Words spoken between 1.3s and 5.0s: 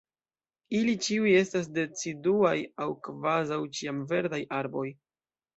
estas deciduaj aŭ kvazaŭ-ĉiamverdaj arboj.